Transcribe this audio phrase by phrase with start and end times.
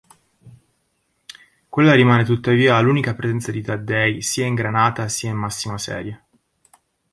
[1.69, 6.23] Quella rimane tuttavia l'unica presenza di Taddei sia in granata sia in massima serie.